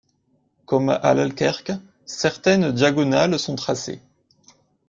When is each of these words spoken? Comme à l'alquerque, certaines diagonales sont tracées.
Comme 0.65 0.89
à 0.89 1.13
l'alquerque, 1.13 1.73
certaines 2.07 2.71
diagonales 2.71 3.37
sont 3.37 3.53
tracées. 3.55 4.01